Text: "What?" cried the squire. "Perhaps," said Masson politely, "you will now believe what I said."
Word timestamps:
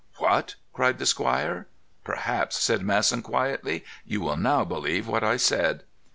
"What?" 0.17 0.55
cried 0.73 0.97
the 0.97 1.05
squire. 1.05 1.67
"Perhaps," 2.03 2.57
said 2.57 2.81
Masson 2.81 3.21
politely, 3.21 3.85
"you 4.03 4.19
will 4.19 4.35
now 4.35 4.65
believe 4.65 5.07
what 5.07 5.23
I 5.23 5.37
said." 5.37 5.83